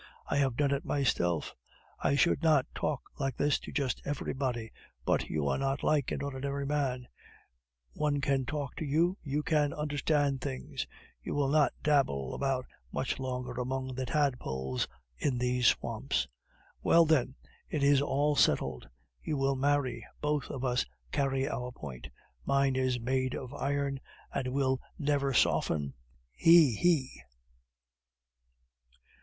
I 0.25 0.37
have 0.37 0.57
done 0.57 0.71
it 0.71 0.83
myself. 0.83 1.53
I 1.99 2.15
should 2.15 2.41
not 2.41 2.65
talk 2.73 3.03
like 3.19 3.37
this 3.37 3.59
to 3.59 3.71
just 3.71 4.01
everybody, 4.03 4.71
but 5.05 5.29
you 5.29 5.47
are 5.47 5.59
not 5.59 5.83
like 5.83 6.11
an 6.11 6.23
ordinary 6.23 6.65
man; 6.65 7.07
one 7.93 8.19
can 8.19 8.47
talk 8.47 8.75
to 8.77 8.83
you, 8.85 9.19
you 9.21 9.43
can 9.43 9.71
understand 9.73 10.41
things. 10.41 10.87
You 11.21 11.35
will 11.35 11.49
not 11.49 11.73
dabble 11.83 12.33
about 12.33 12.65
much 12.91 13.19
longer 13.19 13.51
among 13.61 13.93
the 13.93 14.07
tadpoles 14.07 14.87
in 15.19 15.37
these 15.37 15.67
swamps. 15.67 16.27
Well, 16.81 17.05
then, 17.05 17.35
it 17.69 17.83
is 17.83 18.01
all 18.01 18.35
settled. 18.35 18.89
You 19.21 19.37
will 19.37 19.55
marry. 19.55 20.03
Both 20.19 20.49
of 20.49 20.65
us 20.65 20.83
carry 21.11 21.47
our 21.47 21.71
point. 21.71 22.07
Mine 22.43 22.75
is 22.75 22.99
made 22.99 23.35
of 23.35 23.53
iron, 23.53 23.99
and 24.33 24.47
will 24.47 24.81
never 24.97 25.31
soften, 25.31 25.93
he! 26.33 26.73
he!" 26.73 27.21